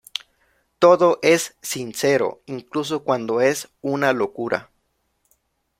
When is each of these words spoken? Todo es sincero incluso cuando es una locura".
Todo 0.79 1.19
es 1.21 1.55
sincero 1.61 2.41
incluso 2.47 3.03
cuando 3.03 3.39
es 3.39 3.69
una 3.81 4.13
locura". 4.13 4.71